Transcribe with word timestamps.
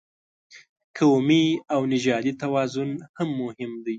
قومي 0.97 1.45
او 1.73 1.81
نژادي 1.93 2.33
توازن 2.41 2.89
هم 3.17 3.29
مهم 3.41 3.71
دی. 3.83 3.89